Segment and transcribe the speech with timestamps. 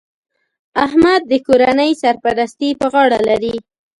[0.85, 3.55] احمد د کورنۍ سرپرستي په غاړه لري